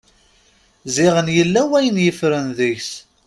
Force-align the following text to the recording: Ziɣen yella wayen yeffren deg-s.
Ziɣen 0.95 1.27
yella 1.37 1.61
wayen 1.69 1.97
yeffren 2.05 2.45
deg-s. 2.57 2.91